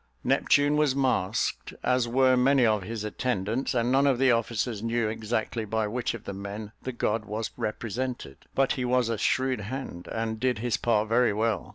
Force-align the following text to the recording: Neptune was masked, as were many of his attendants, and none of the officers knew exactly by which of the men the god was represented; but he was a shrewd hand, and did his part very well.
Neptune 0.23 0.77
was 0.77 0.95
masked, 0.95 1.75
as 1.83 2.07
were 2.07 2.35
many 2.35 2.65
of 2.65 2.81
his 2.81 3.03
attendants, 3.03 3.75
and 3.75 3.91
none 3.91 4.07
of 4.07 4.17
the 4.17 4.31
officers 4.31 4.81
knew 4.81 5.07
exactly 5.07 5.63
by 5.63 5.85
which 5.87 6.15
of 6.15 6.23
the 6.23 6.33
men 6.33 6.71
the 6.81 6.91
god 6.91 7.25
was 7.25 7.51
represented; 7.55 8.37
but 8.55 8.71
he 8.71 8.83
was 8.83 9.09
a 9.09 9.17
shrewd 9.19 9.59
hand, 9.61 10.07
and 10.11 10.39
did 10.39 10.57
his 10.57 10.75
part 10.75 11.07
very 11.07 11.33
well. 11.33 11.69